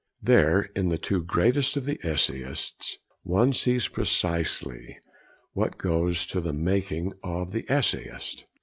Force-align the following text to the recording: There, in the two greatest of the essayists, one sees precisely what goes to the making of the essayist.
There, 0.23 0.61
in 0.75 0.89
the 0.89 0.97
two 0.97 1.21
greatest 1.23 1.77
of 1.77 1.85
the 1.85 1.99
essayists, 2.01 2.97
one 3.21 3.53
sees 3.53 3.87
precisely 3.87 4.97
what 5.53 5.77
goes 5.77 6.25
to 6.25 6.41
the 6.41 6.53
making 6.53 7.13
of 7.23 7.51
the 7.51 7.65
essayist. 7.69 8.45